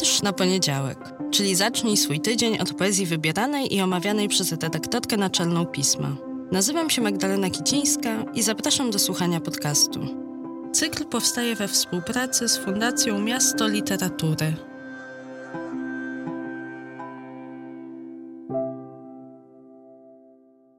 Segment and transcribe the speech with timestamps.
[0.00, 0.98] Wiersz na poniedziałek,
[1.30, 6.16] czyli zacznij swój tydzień od poezji wybieranej i omawianej przez redaktorkę naczelną pisma.
[6.52, 10.00] Nazywam się Magdalena Kicińska i zapraszam do słuchania podcastu.
[10.72, 14.54] Cykl powstaje we współpracy z Fundacją Miasto Literatury.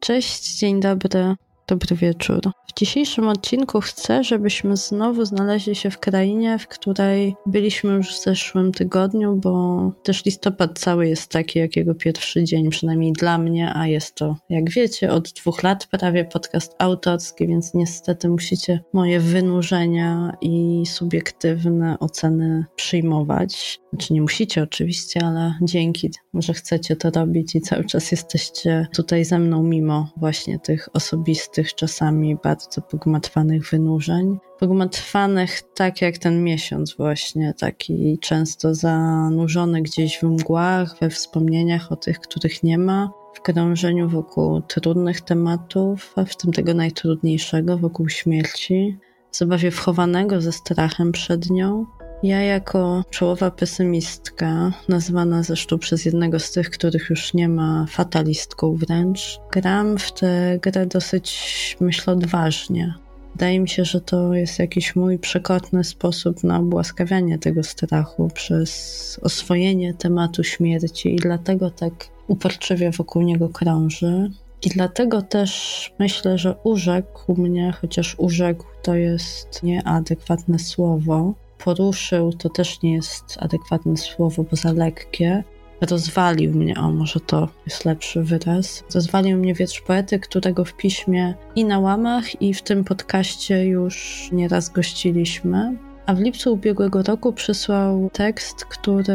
[0.00, 1.36] Cześć, dzień dobry.
[1.66, 2.40] Dobry wieczór.
[2.68, 8.22] W dzisiejszym odcinku chcę, żebyśmy znowu znaleźli się w krainie, w której byliśmy już w
[8.22, 13.86] zeszłym tygodniu, bo też listopad cały jest taki, jakiego pierwszy dzień, przynajmniej dla mnie, a
[13.86, 20.36] jest to, jak wiecie, od dwóch lat prawie podcast autorski, więc niestety musicie moje wynurzenia
[20.40, 23.80] i subiektywne oceny przyjmować.
[23.94, 29.24] Znaczy nie musicie oczywiście, ale dzięki, że chcecie to robić i cały czas jesteście tutaj
[29.24, 34.38] ze mną, mimo właśnie tych osobistych, czasami bardzo pogmatwanych wynurzeń.
[34.58, 41.96] Pogmatwanych tak jak ten miesiąc właśnie, taki często zanurzony gdzieś w mgłach, we wspomnieniach o
[41.96, 48.08] tych, których nie ma, w krążeniu wokół trudnych tematów, a w tym tego najtrudniejszego, wokół
[48.08, 48.98] śmierci,
[49.32, 51.86] zabawie wchowanego ze strachem przed nią,
[52.24, 58.74] ja jako czołowa pesymistka, nazywana zresztą przez jednego z tych, których już nie ma, fatalistką
[58.74, 62.94] wręcz, gram w tę grę dosyć, myślę, odważnie.
[63.32, 69.20] Wydaje mi się, że to jest jakiś mój przekotny sposób na obłaskawianie tego strachu przez
[69.22, 71.92] oswojenie tematu śmierci i dlatego tak
[72.28, 74.30] uporczywie wokół niego krąży.
[74.62, 82.48] I dlatego też myślę, że urzekł mnie, chociaż urzekł to jest nieadekwatne słowo, poruszył, to
[82.48, 85.44] też nie jest adekwatne słowo, bo za lekkie.
[85.80, 88.84] Rozwalił mnie, o może to jest lepszy wyraz.
[88.94, 94.28] Rozwalił mnie wiersz poety, którego w piśmie i na łamach, i w tym podcaście już
[94.32, 95.76] nieraz gościliśmy.
[96.06, 99.14] A w lipcu ubiegłego roku przysłał tekst, który,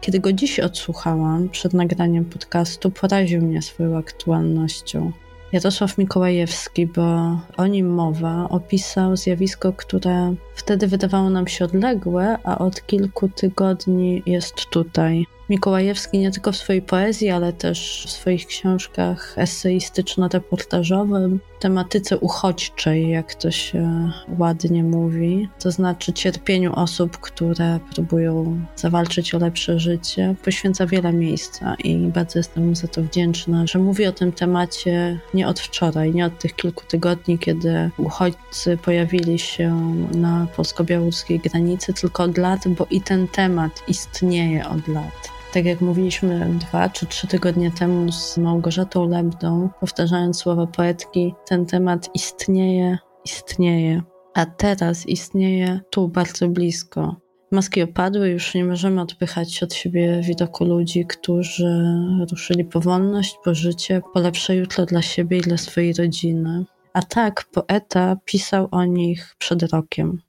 [0.00, 5.12] kiedy go dziś odsłuchałam przed nagraniem podcastu, poraził mnie swoją aktualnością.
[5.52, 12.58] Jarosław Mikołajewski, bo o nim mowa, opisał zjawisko, które wtedy wydawało nam się odległe, a
[12.58, 15.26] od kilku tygodni jest tutaj.
[15.48, 23.34] Mikołajewski nie tylko w swojej poezji, ale też w swoich książkach eseistyczno-reportażowym, tematyce uchodźczej, jak
[23.34, 30.86] to się ładnie mówi, to znaczy cierpieniu osób, które próbują zawalczyć o lepsze życie, poświęca
[30.86, 35.48] wiele miejsca i bardzo jestem mu za to wdzięczna, że mówi o tym temacie nie
[35.48, 42.22] od wczoraj, nie od tych kilku tygodni, kiedy uchodźcy pojawili się na polsko-białoruskiej granicy, tylko
[42.22, 45.37] od lat, bo i ten temat istnieje od lat.
[45.52, 51.66] Tak jak mówiliśmy dwa czy trzy tygodnie temu z Małgorzatą Lebdą, powtarzając słowa poetki, ten
[51.66, 54.02] temat istnieje, istnieje,
[54.34, 57.16] a teraz istnieje tu bardzo blisko.
[57.52, 61.84] Maski opadły, już nie możemy odpychać od siebie widoku ludzi, którzy
[62.30, 66.64] ruszyli po wolność, po życie, po lepsze jutro dla siebie i dla swojej rodziny.
[66.92, 70.22] A tak poeta pisał o nich przed rokiem.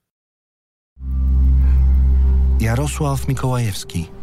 [2.59, 4.18] Jarosław Mikołajewski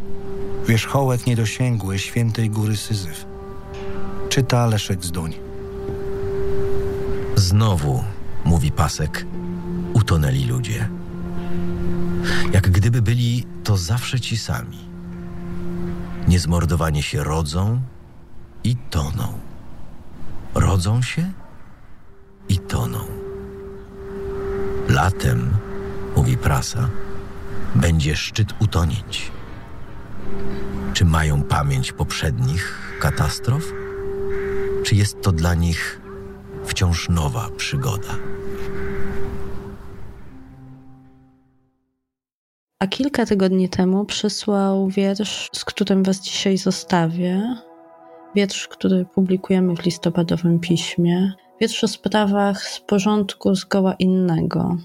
[0.66, 3.24] Wierzchołek niedosięgły świętej góry Syzyf.
[4.28, 5.34] Czyta Leszek Zduń.
[7.36, 8.04] Znowu,
[8.44, 9.26] mówi pasek,
[9.92, 10.88] utonęli ludzie.
[12.52, 14.78] Jak gdyby byli to zawsze ci sami.
[16.28, 17.80] Niezmordowanie się rodzą
[18.64, 19.38] i toną.
[20.54, 21.32] Rodzą się
[22.48, 22.98] i toną.
[24.88, 25.50] Latem,
[26.16, 26.88] mówi prasa,
[27.74, 29.35] będzie szczyt utonięć.
[30.92, 33.72] Czy mają pamięć poprzednich katastrof?
[34.84, 36.00] Czy jest to dla nich
[36.64, 38.18] wciąż nowa przygoda?
[42.78, 47.56] A kilka tygodni temu przysłał wiersz, z którym Was dzisiaj zostawię.
[48.34, 51.32] Wiersz, który publikujemy w listopadowym piśmie.
[51.60, 54.76] Wiersz o sprawach z porządku zgoła innego.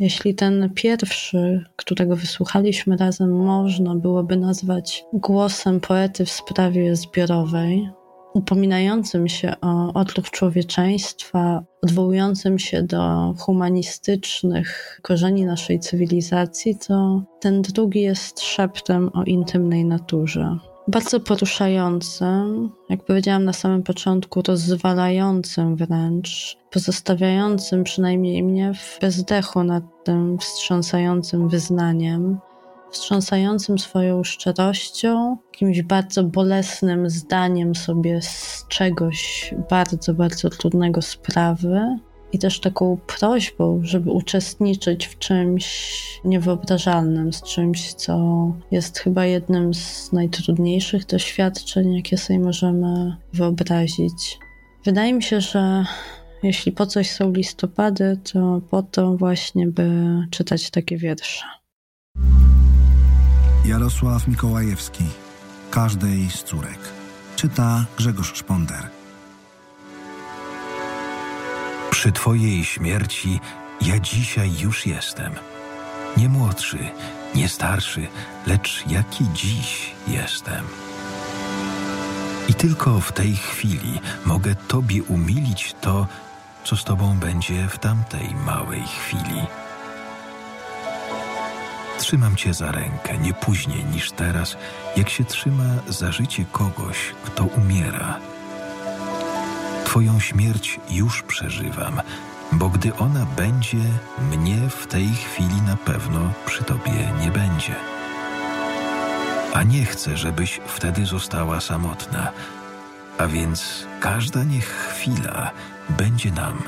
[0.00, 7.90] Jeśli ten pierwszy, którego wysłuchaliśmy razem, można byłoby nazwać głosem poety w sprawie zbiorowej,
[8.34, 18.00] upominającym się o odruch człowieczeństwa, odwołującym się do humanistycznych korzeni naszej cywilizacji, to ten drugi
[18.00, 20.58] jest szeptem o intymnej naturze
[20.90, 29.84] bardzo poruszającym, jak powiedziałam na samym początku, rozwalającym wręcz, pozostawiającym przynajmniej mnie w bezdechu nad
[30.04, 32.38] tym wstrząsającym wyznaniem,
[32.90, 41.98] wstrząsającym swoją szczerością, jakimś bardzo bolesnym zdaniem sobie z czegoś bardzo, bardzo trudnego sprawy
[42.32, 48.18] i też taką prośbą, żeby uczestniczyć w czymś niewyobrażalnym, z czymś, co
[48.70, 54.38] jest chyba jednym z najtrudniejszych doświadczeń, jakie sobie możemy wyobrazić.
[54.84, 55.84] Wydaje mi się, że
[56.42, 59.90] jeśli po coś są listopady, to po to właśnie, by
[60.30, 61.44] czytać takie wiersze.
[63.66, 65.04] Jarosław Mikołajewski,
[65.70, 66.78] każdej z córek.
[67.36, 68.99] Czyta Grzegorz Szponder.
[72.00, 73.40] Przy Twojej śmierci
[73.80, 75.32] ja dzisiaj już jestem.
[76.16, 76.78] Nie młodszy,
[77.34, 78.06] nie starszy,
[78.46, 80.64] lecz jaki dziś jestem.
[82.48, 86.06] I tylko w tej chwili mogę Tobie umilić to,
[86.64, 89.42] co z Tobą będzie w tamtej małej chwili.
[91.98, 94.56] Trzymam Cię za rękę nie później niż teraz,
[94.96, 98.29] jak się trzyma za życie kogoś, kto umiera.
[99.90, 102.00] Twoją śmierć już przeżywam,
[102.52, 103.84] bo gdy ona będzie,
[104.32, 107.74] mnie w tej chwili na pewno przy Tobie nie będzie.
[109.54, 112.32] A nie chcę, żebyś wtedy została samotna,
[113.18, 115.50] a więc każda niech chwila
[115.88, 116.62] będzie nam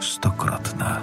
[0.00, 1.00] stokrotna.